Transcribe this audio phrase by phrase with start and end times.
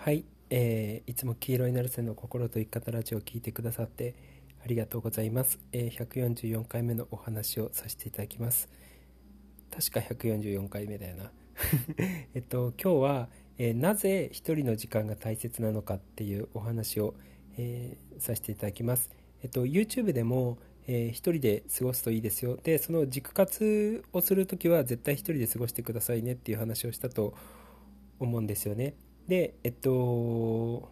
[0.00, 4.14] はい、えー、いつも黄色いナルセの心と生き方ラジオを聞いてくださって
[4.64, 8.68] ありがとうございます、えー、144回目のお話をさせていただきます。
[9.74, 11.32] 確か144回目だよな。
[12.32, 17.14] えっと今日は、えー、なぜ一人の時間が大切なのかっていうお話を、
[17.58, 19.10] えー、させていただきます。
[19.42, 20.58] えっと YouTube でも
[20.90, 22.56] えー、人で過ごすといいですよ。
[22.62, 27.34] でその軸活をする時は絶対一人で過ごしてくださいねっていう話をしたと
[28.20, 28.94] 思うんですよね。
[29.28, 30.90] でえっと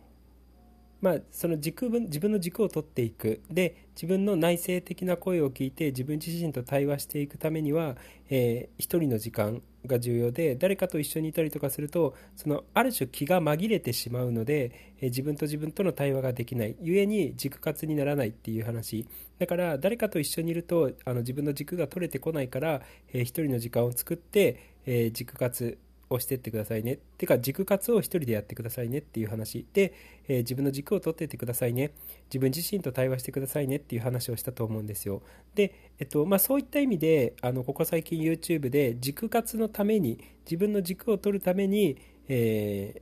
[1.00, 3.42] まあその軸分自分の軸を取っていく。
[3.50, 7.96] で自分の内省的な声を聞いて自分自身と対話していくためには、
[8.28, 16.76] えー、一人の時間が重要で誰かと一緒にいたりとかするとそのある種気が紛れてしまうので、えー、自分と自分との対話ができない。
[16.80, 19.06] 故に軸活にならないっていう話。
[19.38, 22.82] だから誰かと一緒にいるとあの自分の軸が取れてこないから、
[23.12, 26.98] えー、一人の時間を作って、えー、軸活をしてってくださいね。
[27.18, 29.92] てか軸活を一人でやってくださいねっていう話で、
[30.28, 31.90] えー、自分の軸を取ってってくださいね。
[32.26, 35.22] 自分自身と対話してくださいねっていう話をしたと思うんですよ。
[35.54, 41.96] で、えっとまあ、そういった意味であのここ最近 YouTube で軸活のために自分の軸を取るために、
[42.28, 43.00] えー、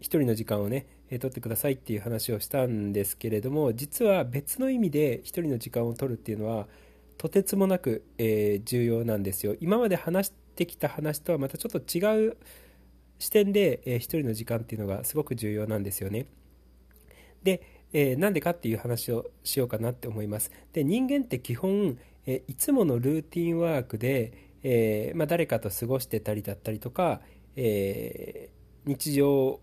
[0.00, 6.68] 一人の時間をね取ってくださいっていう話をしたんですけれども実は別の意味で一人の時間を取るっていうのは
[7.18, 12.36] とてつもなく、えー、重要なんですよ今まで話してきた話とはまたちょっと違う
[13.18, 16.26] 視点で、えー、一人の時間っていうのがすごく重要なんですよね。
[17.42, 20.50] で、えー、なんでかっていう話をしようかなって思います。
[20.72, 27.20] で人間って基本、えー、いつものルーティンワークで、えー、まあ、誰かと過ごしてたりだったりとか、
[27.56, 28.50] え
[28.86, 29.60] 日常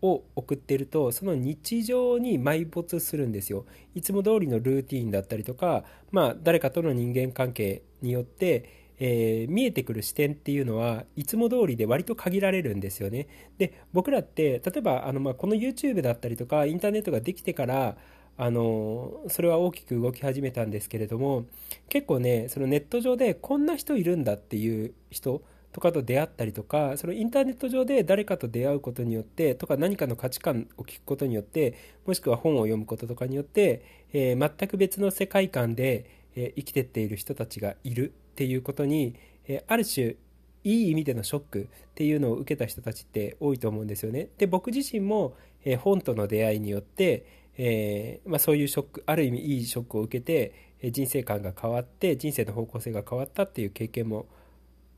[0.00, 13.28] を送っているとその日常に埋没するんですよいつも通りのルーティンだったりとか、まあ、誰かとの人間関係によってえー、見えてくる視点っていうのはいつも通りで割と限られるんですよね。
[13.58, 17.96] で僕らって例えばあの、まあ、この YouTube だったりとかインターネットができてから
[18.36, 21.46] あのそれは大きく動き始めたんですけれども
[21.88, 25.42] 結構ねそのネット上でこんな人いるんだっていう人
[25.72, 31.74] とかと出会ったりとかそのインターネット上で誰かと出会うことによってとか何かの価値観を聞くことによって
[32.06, 33.82] もしくは本を読むこととかによって、
[34.12, 39.14] えー、全く別の世界観で、え、生きてっている人たちがいるっていうことに、
[39.46, 40.16] えある種
[40.64, 44.28] いい意味でのショックっていうのを受けた人たちって多いと思うんですよね。
[44.38, 45.34] で僕自身も、
[45.64, 47.24] え本との出会いによって、
[47.56, 54.26] えー、まあ、そういうショックある意味いいショックを受けて、え人生観が変わって人生の方向性が変わったっていう経験も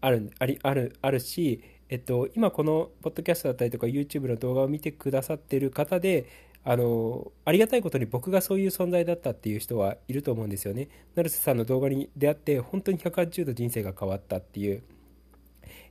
[0.00, 6.26] あるありあるあるし、えっと、今このポッドキャストだったりとか YouTube の動画を見てくださってる方で
[6.62, 10.88] あのありがたいことに僕がそういう存在だったっていう人はいると思うんですよね。
[11.14, 14.82] 成瀬さんの動画に出会って本当に180度人生が変わったっていう、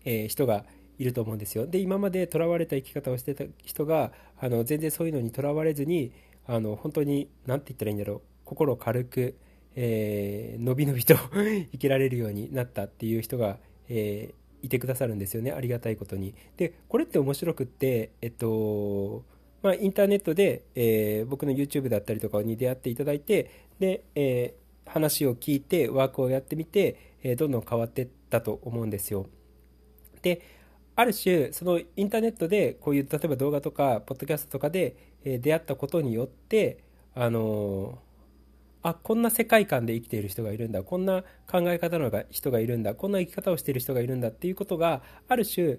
[0.06, 0.66] えー、人が
[1.00, 1.66] いると思うんですよ。
[1.66, 6.12] で今までとらわれた生き方をしてた人があの全然そういうのにとらわれずに
[6.46, 9.36] あの本当に何て言ったらいいんだろう心軽く、
[9.76, 11.16] えー、のびのびと
[11.72, 16.36] 生きられるようになったっていう人が、えー、いてくださるんですよねありがたいことに。
[16.58, 19.24] でこれって面白くってえっと
[19.62, 29.28] まあ、インターネットで、えー、僕の YouTube だったりとかに出会っていただいてで、えー、話を聞いてワークをやってみて、えー、どんどん変わっていったと思うんですよ。
[30.22, 30.42] で
[30.96, 36.84] ある種そのインターネットでこういう例えば動画とかポッドキャストとかで、え出会ったことによって
[37.16, 38.00] あの
[38.82, 45.78] あこんな世界観で生きている人がいるんだこんな考え方の人がいるんだこんな生き方をしている人がいるんだっていうことがある種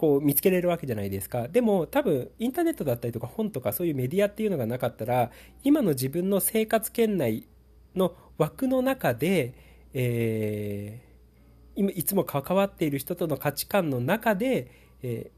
[0.00, 1.46] こう見つけれるわけじゃないですか。
[1.46, 5.30] でも多分インターネットだったりとか本とかそういうメディアっていうのがなかったら
[5.62, 7.46] 今の自分の生活圏内
[7.94, 9.52] の枠の中で、
[9.92, 14.72] えー、今いつも関わっている人との価値観の中で、
[15.02, 15.30] え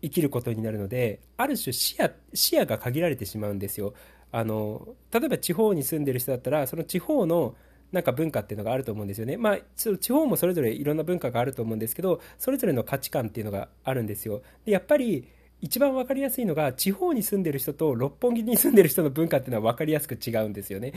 [0.00, 3.92] ー、生きることになるのである種視野視野が限られてしまうんですよ。
[4.30, 7.54] あの例えば地方に住んでる人だったらその地方の
[7.92, 9.36] なんか文化っていうのがあると思うんですよね。
[9.36, 14.42] まあ、地方もそれぞれいろんな文化があると思うんですけど、それぞれの価値観っていうのがあるんですよ。
[14.64, 15.28] でやっぱり、
[15.62, 20.92] 一番分かりやすいのが地方に住んでる人と六本木に住んでる人の文化っていうのは分かりやすく違うんですよね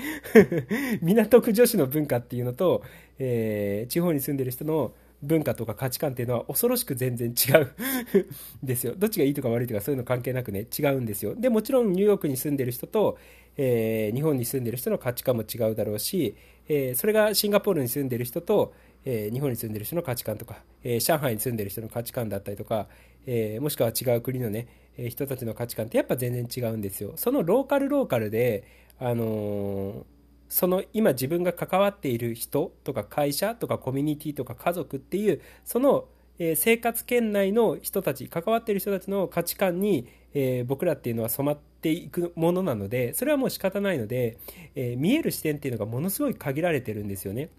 [1.04, 2.82] 港区女子の文化っていうのと、
[3.20, 4.92] えー、地方に住んでる人の
[5.22, 7.76] 文化とか価値観っていうのは恐ろしく全然違う
[8.64, 13.20] ですよどっちがいいとか悪いとかそういうの関係なくね違うんですよでもちろんニューヨークに住んでる人と、
[13.58, 16.36] えー、日本に住んでる人の価値観も違うだろうし、
[16.68, 18.74] えー、それがシンガポールに住んでる人と、
[19.06, 22.88] えー、日本に住んでる人の価値観とか、え上海に住んでる人の価値観だったりとか、
[23.28, 24.68] えもしくは違う国のね、
[24.98, 27.14] え人たちの価値観ってやっぱ全然違うんですよ。
[27.16, 28.64] そのローカルローカルで
[29.00, 30.06] あの
[30.48, 36.06] その今自分が関わっている人とか会社とかコミュニティとか家族っていうその
[36.38, 44.40] え、生活圏内の人たち関わっている人たちの価値観に、え、僕らっていうのは染まってていくものなのでそれはもう仕方ないので、
[44.74, 47.50] えー、見える視点っていうのがものすごい限られてるんですよね。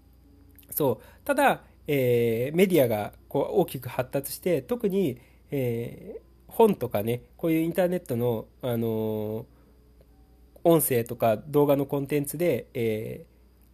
[0.69, 5.17] そうただ、えメディアがこう大きく発達して特に、
[5.49, 9.45] え本とかねこういうインターネットの、あの
[10.65, 13.25] 音声とか動画のコンテンツで、え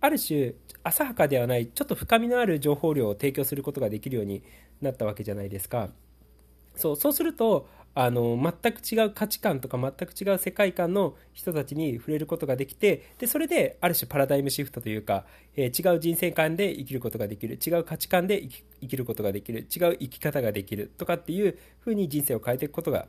[0.02, 0.54] ある種
[0.84, 4.44] 浅はかではないちょっと深みのある情報量を提供することができるように
[4.82, 5.90] なったわけじゃないですか。
[6.76, 15.25] そうそうするとあの全く違う価値観とか全く違う世界観の人たちに触れることができてでそれである種パラダイムシフトというか、
[15.56, 17.60] えー、違う人生観で生きることができる。
[17.63, 18.48] 違う価値観で
[18.81, 19.60] 生きることができる。
[19.60, 23.07] 違う生き方ができるとかっていうふうに人生を変えていくことが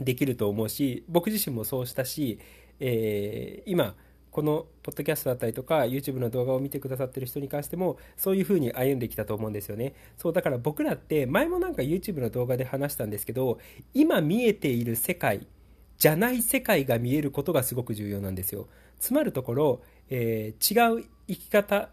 [0.00, 2.38] できると思うし僕自身もそうしたし、
[2.80, 3.94] えー、今
[4.30, 9.94] このポッドキャストだったりとか YouTube の動画を見てくださってる人に関してもそういう風に歩んできたと思うんですよね。
[10.16, 13.58] そうだから僕らって前もなんか YouTube の動画で話したんですけど
[13.94, 15.46] 今見えている世界
[15.98, 18.68] じゃない世界が見えることがすごく重要なんですよ。
[18.98, 21.90] つまるところ、えー、違う生き方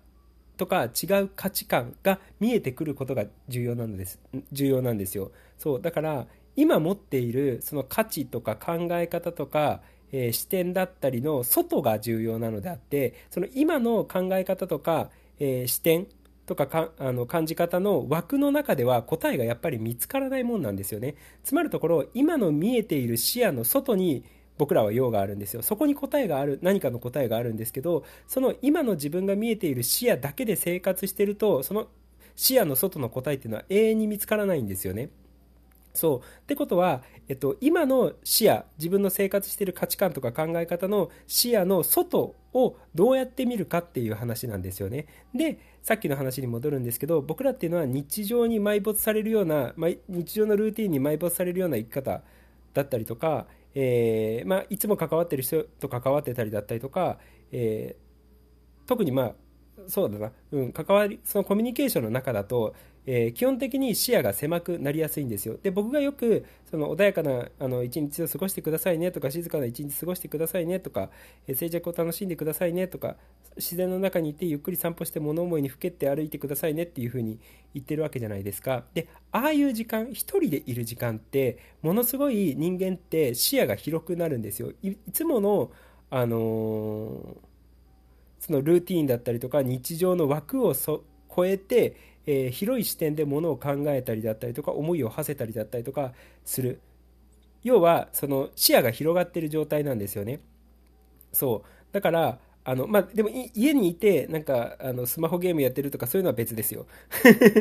[0.58, 4.20] とか違う価値観が見えてくることが重要なのです
[4.52, 5.32] 重要なんですよ。
[5.58, 9.82] そうだから今持っているその価値とか考え方とか
[10.12, 15.10] えー、視点だったりの外が重要なのであってその今の考え方とか、
[15.40, 16.08] えー、視点
[16.46, 21.16] とかかあの感じ方の枠の中では答えがやっぱり見つからないもんなんですよね。
[21.44, 24.24] つまるところ今の見えている視野の外に
[24.58, 25.62] 僕らは用があるんですよ。
[25.62, 31.88] そこに答えがある何かの答えがあるんですけどその今の自分が見えている視野だけで生活してるとその
[32.38, 35.10] 視野の外の答えっていうのは永遠に見つからないんですよね。
[35.98, 36.20] そう。
[36.20, 45.08] ってことは、えっと、今の視野自分の生活している価値観とか考え方の視野の外をどうやって見るかっていう話なんですよね。
[45.34, 49.74] でさっきの話に戻るんですけど僕らっていうのは日常に埋没されるような
[50.08, 52.22] 日常のルーティンに埋没されるような生き方
[52.74, 57.20] だったりとか、えー、まあ、いつも関わってる人と関わってたりだったりとか、
[57.52, 59.36] えー、特にまあ
[59.88, 62.76] そうだな、うん、関わりそのコミュニケーションの中だと
[63.10, 65.58] えー、基本的に視野が狭くなりやすいんですよ。
[65.64, 71.10] で、僕がよく、その穏やかなあの一日を過ごしてくださいねとか、静かな一日過ごしてくださいねとか、
[71.48, 73.16] えー、静寂を楽しんでくださいねとか、
[73.56, 77.40] 自然の中にいてゆっくり散歩して物思いにふけって歩いてくださいねっていうふうに
[77.74, 78.84] 言ってるわけじゃないですか。
[78.94, 84.74] で、ああいう時間、一人でいる時間って、ものすごい人間って視野が広くなるんですよ。
[84.84, 85.72] いつもの、
[86.10, 87.38] あのー、
[88.40, 91.96] そのルーティンだったりとか日常の枠を超えて
[92.28, 96.14] えー、広い視点でものを考えたりだったりとか思いを馳せたりだったりとか
[96.46, 96.80] する。
[97.64, 100.40] 要はその視野が広がってる状態なんですよね。
[101.34, 101.94] そう。
[101.94, 102.40] だから
[102.70, 106.86] あのまあ、でも家にいてなんかあのスマホゲームやってるとかそういうのは別ですよ。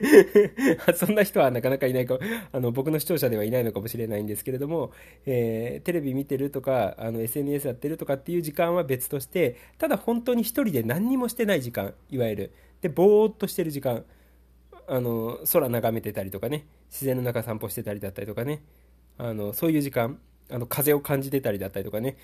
[0.96, 2.18] そんな人はなかなかいないか
[2.50, 4.90] あの僕の視聴者ではいないのかもしれないんですけれども、
[5.24, 12.52] えー、テレビ見てるとかあの SNS やってるとかっていう時間は別としてただ本当に一人で何にもしてない時間いわゆる。
[12.80, 14.04] でぼーっとしてる時間。
[14.88, 18.62] あの空眺めてたりとかね自然の中散歩してたりだったりとかね
[19.18, 20.18] あのそういう時間
[20.50, 22.16] あの風を感じてたりだったりとかね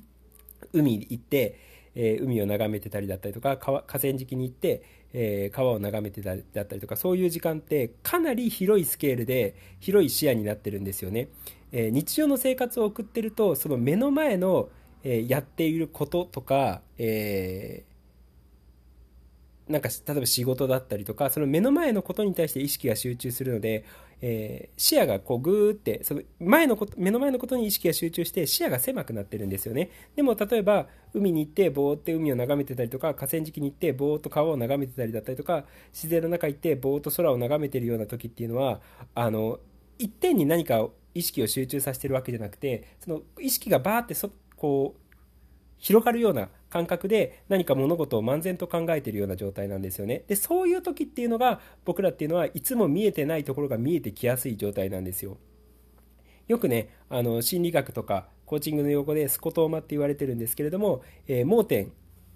[0.72, 1.58] 海行って、
[1.94, 4.82] えー、海を眺めてたりだったりとか川河川敷に行って、
[5.14, 11.28] えー、川を眺めてたりだったりとかそういう時間ってかなり広いスケールで広い視野になってるんですよね、
[11.72, 14.68] えー、日常の生活を送ってるとその目の前の、
[15.04, 17.84] えやっていることとか、え
[19.68, 23.84] なんか例えば仕事だったりとかその目の前のことに対して意識が集中するので、
[24.20, 29.90] えー、視野がこうグーってその前のこと目の前のことに意識が集中して視野が狭くなってるんですよね。
[30.14, 38.80] でも例えば海に行ってぼーって海を眺めてたりとか河川敷に行ってぼーっと川を眺めてたりだったりとか自然の中行ってぼーっと空を眺めてるような時っていうのは
[39.14, 39.58] あの
[39.98, 45.16] 一点に何か意識を集中させてるわけじゃなくてその意識がバーってそこう
[45.78, 50.24] 広がるような感覚で何か物事を漫然と考えているような状態なんですよね。
[50.28, 55.38] で、そういう時っていうのが僕らっていうのはいつも見えてないところが見えてきやすい状態なんですよ。
[56.48, 61.92] よくね、あの心理学とかコーチングの用語でスコトーマって言われてるんですけれども、えー、盲点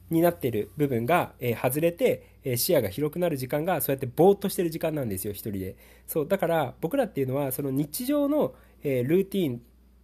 [0.08, 5.76] になっている部分が、えー、外れて、えー、視野が広くなる時間がそうやってぼーっとしてる時間なんですよ、一人で。
[6.06, 9.60] そう、だから僕らっていうのはその日常の、えー、ルーティン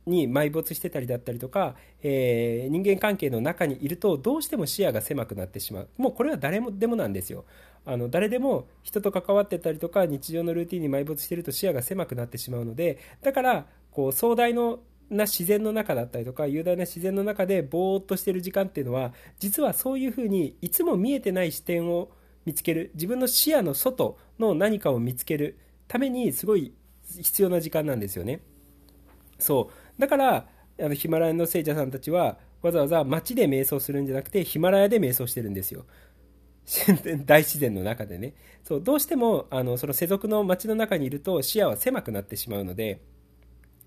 [0.06, 5.88] に埋没してたりだったりとか、えー、人間関係の中にいるとどうしても視野が狭くなってしまう。
[5.96, 7.44] もうこれは誰もでもなんですよ。
[7.84, 22.10] あの誰でも人と関わってたりとか日常のルーティンに埋没してると視野が狭くなってしまうのでだからこう壮大のな自然の中だったりとか雄大な自然の中でぼーっとしてる時間っていうのは実はそういうふうにいつも見えてない視点を
[22.44, 26.72] 見つける自分の視野の外の何かを見つけるためにすごい
[27.20, 28.40] 必要な時間なんですよね。
[29.38, 29.85] そう。
[29.98, 30.46] だから
[30.78, 35.84] あのヒマラヤの聖者さんたちはわざわざ街で瞑想するんじゃなくてヒマラヤで瞑想してるんですよ。
[37.24, 38.34] 大自然の中でね。
[38.64, 43.00] そうどうしてもあのその世俗の街の中にいると視野は狭くなってしまうので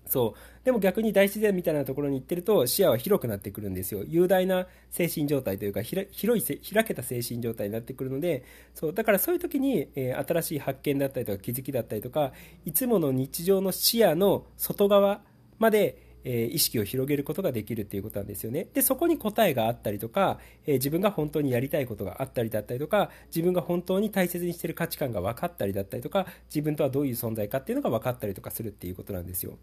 [0.06, 0.64] そう。
[0.64, 4.02] でも逆に大自然みたいなところに行ってると視野は広くなってくるんですよ。
[4.06, 8.94] 雄大な精神状態というか広い開けた精神状態になってくるのでそう。
[8.94, 12.32] だからそういう時に、えー、新しい発見だったりとか気づきだったりとか
[12.64, 15.22] いつもの日常の視野の外側
[15.60, 18.66] までえ意識を広げることができるっていうことなんですよね。
[18.74, 29.56] で、そこに答えがあったりとか、え自分が本当にやりたいことがあったりだったりとか、自分が本当に大切にしてる価値観が分かったりだったりとか、自分とはどういう存在かっていうのが分かったりとかするっていうことなんですよ。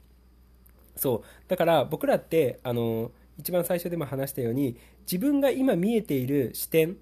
[0.96, 1.24] そう。
[1.48, 6.98] だから僕らって、あの、一番最初でも話したように、自分が今見えている視点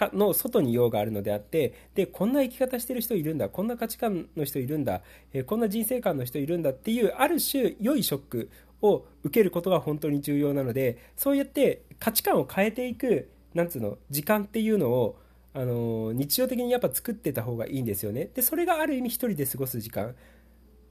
[0.00, 5.02] かの外に用があるのであってでこんな生き方してる人いるんだこんな価値観の人いるんだ、
[5.34, 15.18] えこんな人生観の人いるんだっていうある種良いショックを受けることが本当に重要なのでそうやって価値観を変えていくなんつうの時間っていうのを
[15.52, 18.30] あの日常的にやっぱ作ってた方がいいんですよね。
[18.34, 20.14] でそれがある意味一人で過ごす時間。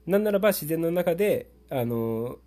[0.06, 2.38] なんならば自然の中であの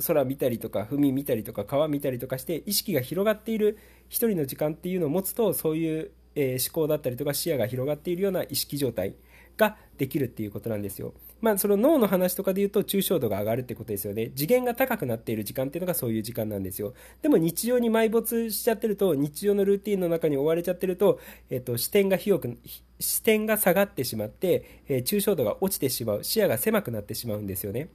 [0.00, 3.78] 空見たりとか海見たりとか川見たりとかして意識が広がっている
[4.08, 9.14] 一人の時間っていうのを持つとそういう、え、思考だったりとか視野が広がっているような意識状態
[9.56, 11.12] ができるっていうことなんですよ。
[11.40, 14.30] まあ、その脳の話とかで言うと抽象度が上がるってことですよね。
[14.34, 16.92] 次元が高くなっている時間っていうのがそういう時間なんですよ。
[17.22, 22.58] でも日常に埋没しちゃってると、日常のルーティンの中に追われちゃってると、えっと、視点が広く、
[22.98, 27.88] 視点が下がってしまって、えー、抽象度が落ちてしまう、視野が狭くなってしまうんですよね。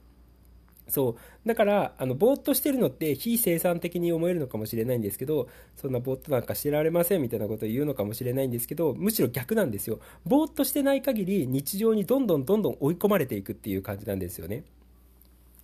[0.88, 1.48] そう。
[1.48, 9.98] だから、あの、ぼーっとしてるのって非生産的に思えるのかもしれないんですけど、そんなぼーっとなんかしてられませんみたいなことを言うのかもしれないんですけど、むしろ逆なんですよ。
[10.24, 14.62] ぼーっとしてない限り日常にどんどんどんどん追い込まれていくっていう感じなんですよね。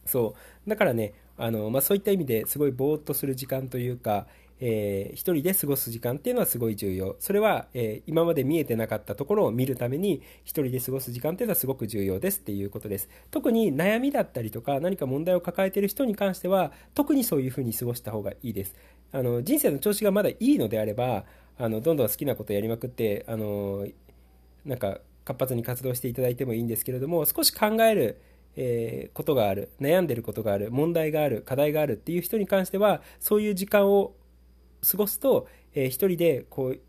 [0.07, 0.35] そ
[0.67, 0.71] う。
[0.71, 4.27] だからね、あの、まあ、そういった意味ですごいぼーっとする時間というか、
[4.65, 7.17] えー、一人で過ごす時間っていうのはすごい重要。
[7.19, 13.09] それは、えー、今まで見えてなかったところを見るために、一人で過ごす時間っていうのはすごく重要ですっていうことです。
[13.33, 18.77] 特に悩みだったりとか、何か問題を抱えてる人に関しては、特にそういうふうに過ごした方がいいです。
[19.11, 21.25] あの、人生の調子がまだいいのであれば、
[21.59, 23.85] あの、どんどん好きなことやりまくって、あの、
[24.65, 28.21] なんか、活発に活動していただいてもいいんですけれども、少し考える、
[28.55, 34.15] えー、ことがある、悩んでることがある、問題がある、課題があるっていう人に関しては、そういう時間を
[34.89, 36.81] 過ごすと、えー、一人でこう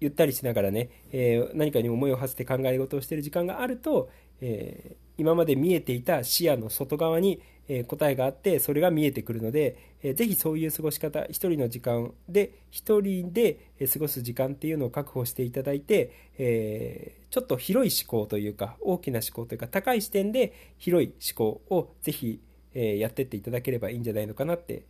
[0.00, 22.40] ゆったりしながらね、えー、何かに思いを馳せて考え事をしている時間があると、えー、今まで見えていた視野の外側に、えー、答えがあってそれが見えてくるので、えー、ぜひそういう過ごし方一人の時間で一人で過ごす時間っていうのを確保していただいて、えー、ちょっと広い思考というか大きな思考というか高い視点で広い思考をぜひ、
[22.74, 24.84] えー、やってっていただければいいんじゃないのかなって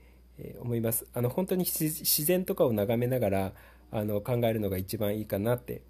[0.60, 1.06] 思います。
[1.14, 3.52] あの本当に自然とかを眺めながら
[3.90, 5.82] あの考えるのが一番いいかなって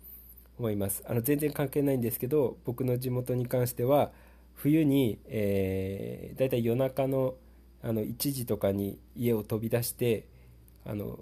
[0.58, 1.02] 思います。
[1.06, 4.10] あの全然関係ないんですけど僕の地元に関しては
[4.54, 7.34] 冬に、えー、だいたい夜中の
[7.82, 10.26] あの1時とかに家を飛び出して
[10.84, 11.16] あの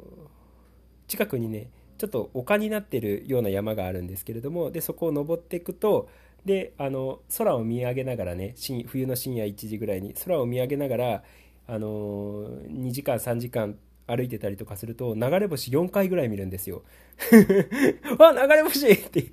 [1.07, 6.09] 近くにねちょっと丘になってるような山があるんですけれどもでそこを登っていくと
[6.45, 8.55] であの空を見上げながらね
[8.87, 11.23] 冬の深夜1時ぐらいに空を見上げながら
[11.67, 16.83] あの2時間3時間歩いてたりとかすると流れ星4回ぐらい見るんですよ。
[18.19, 19.25] わ流れ星って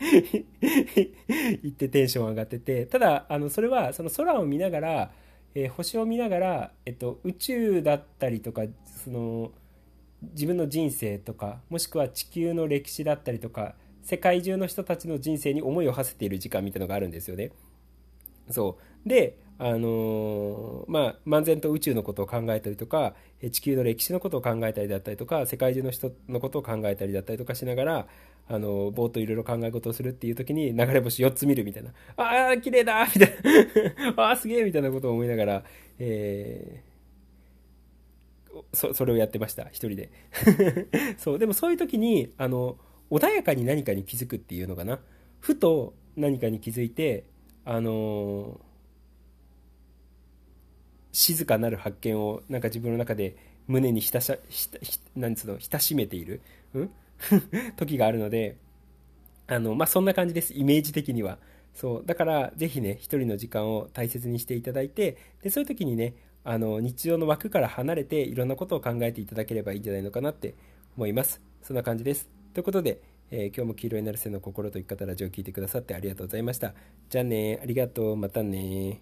[1.62, 5.12] 言ってテンション上がっててただあのそれはその空を見ながら、
[5.54, 9.52] えー、星を見ながら、えっと、宇宙だったりとかその
[10.32, 17.52] 自分の人生とかもしくは地球の歴史だったりとか世界中の人たちの人生に思いを馳せている時間みたいなのがあるんですよね。
[18.50, 23.13] そうであのまあ、漫然と宇宙のことを考えたりとか
[23.50, 28.08] 地球の歴史のことを考えたりだったりとか世界中の人のことを考えたりだったりとかしながら
[28.50, 33.29] あのぼーっといろいろ考え事をするっていう時に流れ星4つ見るみたいな「ああ綺麗だ!」みたい
[34.13, 35.63] な「ああすげえ!」みたいなことを思いながら、
[35.98, 40.10] えー、そそれをやってました一人で
[41.17, 42.77] そうでもそういう時にあの
[43.10, 45.00] 穏やかに何かに気づくっていうのかな
[45.39, 47.24] ふと何かに気づいて
[47.63, 48.73] あのー
[51.13, 56.41] 静かなる発見をなんか自分の中で胸にひたしひひなんつうのひたしめている、
[56.74, 56.89] うん、
[57.77, 58.58] 時があるので
[59.48, 61.38] あの、まあ、そんな感じですイメージ的には。
[61.74, 70.53] そうだからぜひね一人の時間を大切にしていただいてでそういう時にねあの日常の枠から離れていろんなことを考えていただければいいんじゃないのかなって
[70.98, 71.41] 思います。
[71.63, 72.29] そんな感じです。
[72.53, 73.01] ということで、
[73.32, 76.75] えー、今日も黄色いなるせの心と生き方ラジオを聞いてくださってありがとうございました。
[77.10, 79.01] じゃあねありがとう、またね